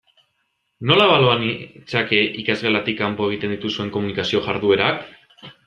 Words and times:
Nola 0.91 1.05
ebalua 1.09 1.35
nitzake 1.43 2.23
ikasgelatik 2.45 2.99
kanpo 3.03 3.29
egiten 3.29 3.55
dituzuen 3.57 3.95
komunikazio 3.99 4.45
jarduerak? 4.51 5.09